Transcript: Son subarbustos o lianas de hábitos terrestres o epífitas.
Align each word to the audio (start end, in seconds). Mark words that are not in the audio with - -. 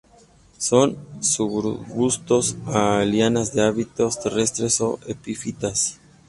Son 0.67 0.97
subarbustos 1.23 2.57
o 2.65 3.03
lianas 3.05 3.53
de 3.53 3.61
hábitos 3.67 4.19
terrestres 4.19 4.81
o 4.81 4.89
epífitas. 5.05 6.01